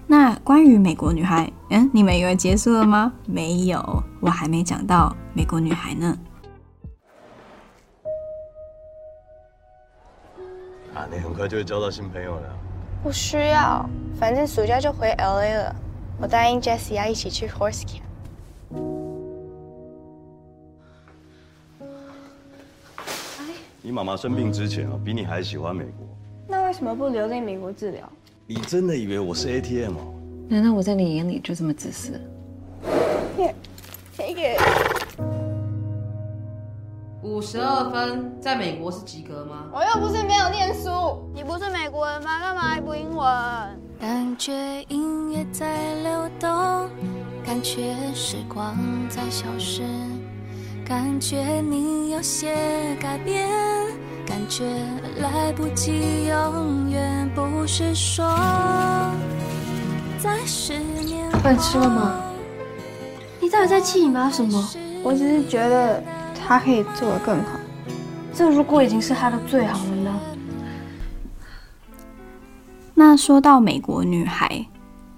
[0.07, 3.11] 那关于美国女孩，嗯，你们以为结束了吗？
[3.27, 6.17] 没有，我还没讲到美国女孩呢。
[11.11, 12.55] 你很快就会交到新朋友了。
[13.01, 13.83] 不需要，
[14.19, 15.75] 反正暑假就回 LA 了。
[16.21, 18.01] 我答应 Jessie 要一起去 Horse Camp。
[23.81, 26.05] 你妈妈生病之前啊，比你还喜欢美国。
[26.47, 28.07] 那为什么不留在美国治疗？
[28.45, 30.01] 你真的以为我是 ATM 吗？
[30.47, 32.19] 难道我在你眼里就这么自私
[33.37, 33.53] ？Here,
[34.17, 34.59] take it.
[37.21, 39.65] 五十二分，在美国是及格吗？
[39.73, 41.21] 我又不是没有念书。
[41.33, 42.39] 你不是美国人吗？
[42.39, 43.27] 干嘛还不英文？
[43.99, 44.53] 感觉
[44.87, 46.89] 音乐在流动，
[47.45, 48.73] 感觉时光
[49.09, 49.81] 在消失，
[50.87, 52.55] 感觉你有些
[53.01, 53.49] 改变，
[54.25, 54.63] 感觉
[55.17, 58.25] 来不及，永远不是说
[60.23, 61.29] 在十年。
[61.43, 62.15] 饭吃了吗？
[63.41, 64.69] 你到底在气你妈什么？
[65.03, 66.01] 我只是觉得。
[66.49, 67.59] 他可以做得更好，
[68.33, 70.19] 这如果已经是他的最好了呢？
[72.95, 74.65] 那说到美国女孩，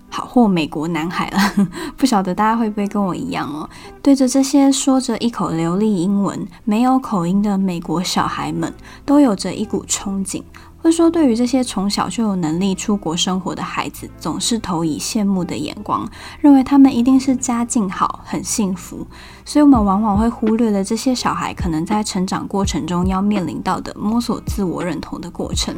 [0.09, 3.69] 好，或美国男孩了， 不晓得大家会不会跟我一样哦？
[4.01, 8.73] 对着这些说着一口流利英文、没有口音的美国小孩们，
[9.05, 10.43] 都有着一股憧憬。
[10.81, 16.09] 或者说，对于这些从小就有能力出国生活的孩子，总是投以羡慕的眼光，
[16.39, 19.05] 认为他们一定是家境好、很幸福。
[19.45, 25.75] 所以，我们往往会忽略了这些小孩可能在成长过程中要面临到的摸索自我认同的过程。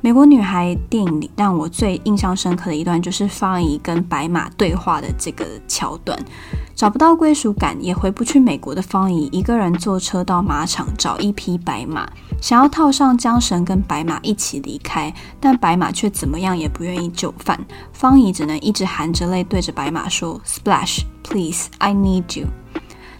[0.00, 6.16] 美国女孩电影里让我最印象深刻的一段，就是方怡跟白马对话的这个桥段。
[6.74, 12.08] 找不到归属感，也回不去美国的方怡，一个人坐车到马场找一匹白马，
[12.40, 17.58] 想要套上缰绳跟白马一起离开，但白马却怎么样也不愿意就范。
[17.92, 22.46] 方怡只能一直含着泪对着白马说：“Splash, please, I need you。”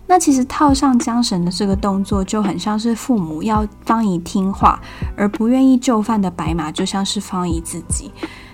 [0.08, 4.80] 那其实套上缰绳的这个动作就很像是父母要方怡听话，
[5.14, 8.10] 而不愿意就范的白马就像是方怡自己。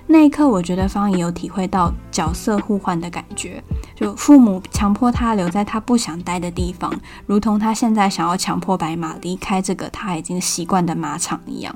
[0.07, 3.62] 那一刻，我觉得方怡有体会到角色互换的感觉，
[3.94, 6.92] 就父母强迫他留在他不想待的地方，
[7.24, 11.74] 如同他现在想要强迫白马离开这个他已经习惯的马场一样。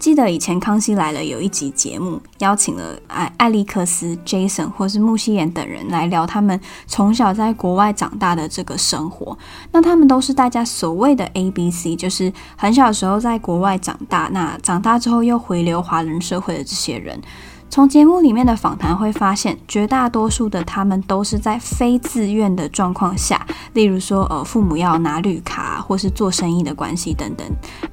[0.00, 9.36] 记得以前《康熙来了》有一集节目，邀请了艾艾利克斯、Jason 或是穆希妍等人来聊他们从小在国外长大的这个生活。
[9.72, 17.20] 那他们都是大家所谓的 ABC，就是很小时候在国外长大，那长大之后又回流华人社会的这些人。
[17.68, 27.46] 从节目里面的访谈会发现，绝大多数的他们都是在非自愿的状况下，例如说，呃，父母要拿绿卡，或是做生意的关系等等，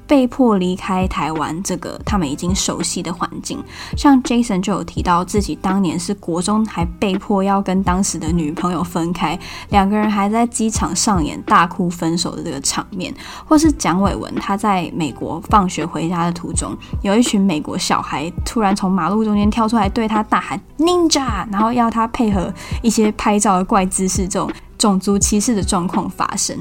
[0.06, 3.62] 被迫离开台湾这个他们已经熟悉的环境。
[3.96, 9.38] 像 Jason 就有提到自己当年是国中还被迫要跟当时的女朋友分开，
[9.70, 13.14] 两个人还在机场上演大哭分手的这个场面，
[13.46, 24.50] 或是蒋伟文他在美国放学回家的途中，有一群美国小孩突然从马路中间跳出来对他大喊 “Ninja”，然后要他配合一些拍照的怪姿势，这种。
[24.78, 26.56] 种族歧视的状况发生，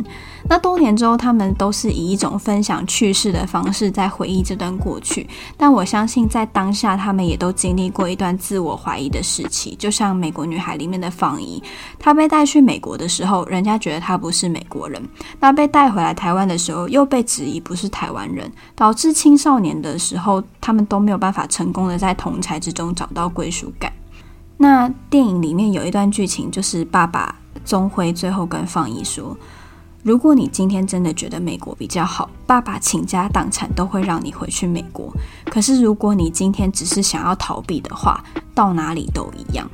[0.49, 5.27] 那多年之后，他们都是以一种分享趣事的方式在回忆这段过去。
[5.55, 9.75] 但我相信，在当下，他们也都经历过一段自我怀疑的时期。
[9.75, 11.61] 就像《美国女孩》里面的方怡，
[11.99, 14.99] 她被带去美国的时候，人家觉得她不是美国人；
[15.39, 23.93] 那被带回来台湾的时候，又被质疑不是台湾人，导致青少年的时候，他们都没有办法成功的在同侪之中找到归属感。
[24.57, 27.35] 那电影里面有一段剧情，就是爸爸。
[27.67, 29.37] 钟辉最后跟方怡说
[30.01, 35.13] ：“如果你今天真的觉得美国比较好，爸爸倾家荡产都会让你回去美国。
[35.45, 38.23] 可是如果你今天只是想要逃避的话，
[38.55, 39.69] 到哪里都一样。”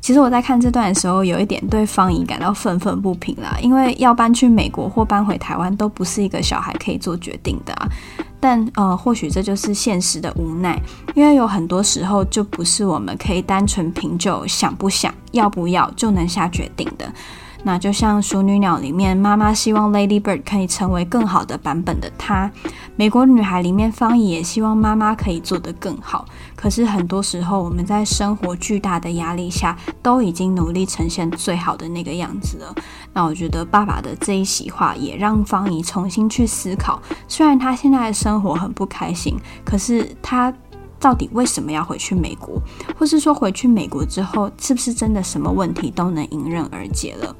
[0.00, 7.88] 其实我在看这段的时候，有一点对方怡感到愤愤不平啦，因为要搬去美国或搬回台湾都不是一个小孩可以做决定的啊。
[8.40, 10.80] 但呃，或许这就是现实的无奈，
[11.14, 17.12] 因为有很多时候就不是我们可以单纯凭就想不想要不要就能下决定的。
[17.64, 22.48] 那就像《熟女鸟》里面，妈妈希望 Lady Bird 可以成为更好的版本的她；
[22.94, 26.24] 美国女孩里面，方怡也希望妈妈可以做得更好。
[26.54, 32.72] 可是很多时候，我们在生活巨大的压力下，都已经努力呈现最好的那个样子了。
[33.12, 40.54] 那我觉得爸爸的这一席话，也让方怡重新去思考：虽然她现在的生活很不开心，可是她
[41.00, 42.60] 到底为什么要回去美国？
[42.98, 47.34] 或是说，回去美国之后，是不是真的什么问题都能迎刃而解了？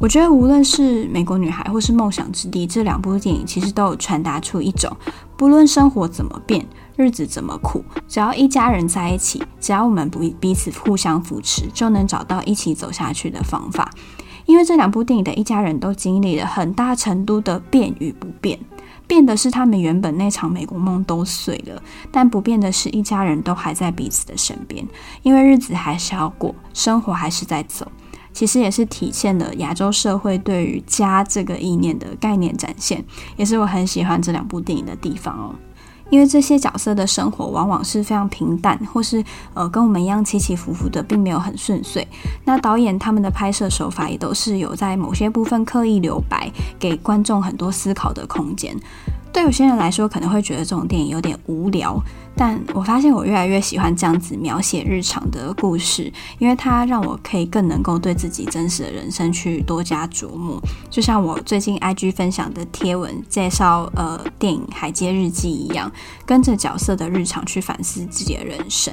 [0.00, 4.94] 我觉得无论是《美国女孩》或是《梦想之地》这两部电影，其实都有传达出一种，
[5.36, 13.88] 不论生活怎么变，日子怎么苦，只要一家人在一起，只要我们不彼此互相扶持，就能找到一起走下去的方法。
[14.46, 18.58] 因为这两部电影的一家人都经历了很大程度的变与不变，
[19.06, 24.86] 变的是他们原本那场美国梦都碎了，但不变的是一家人都还在彼此的身边，
[25.22, 27.90] 因为日子还是要过，生活还是在走。
[28.32, 33.04] 其实也是体现了亚洲社会对于家这个意念的概念展现，
[33.36, 35.54] 也是我很喜欢这两部电影的地方哦。
[36.10, 39.24] 因为这些角色的生活往往是非常平淡，或是
[39.54, 42.06] 呃跟我们一样起起伏伏的，并没有很顺遂。
[42.44, 48.76] 那导演他们的拍摄手法也都是有在某些部分刻意留白，给观众很多思考的空间。
[49.32, 52.00] 对有些人来说，可能会觉得这种电影有点无聊，
[52.36, 60.60] 但我发现我越来越喜欢这样子描写日常的故事，因为它让我可以更能够对自己真实的人生去多加琢磨。
[60.90, 65.90] 就像我最近 IG 分享的贴文介绍呃电影《海街日记》一样，
[66.26, 68.92] 跟着角色的日常去反思自己的人生。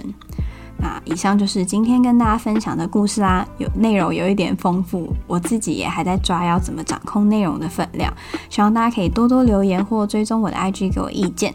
[0.78, 8.12] 那以上就是今天跟大家分享的故事啦，有内容有一点丰富，我自己也还在抓要怎么掌控内容的分量，
[8.50, 11.54] 希望大家可以多多留言或追踪我的 IG 给我意见。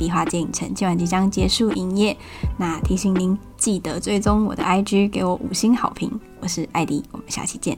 [0.00, 2.16] 迪话街影城今晚即将结束营业，
[2.56, 6.10] 那提醒您记得追踪我的 IG，给我五星好评。
[6.40, 7.76] 我是艾迪，我们下期见。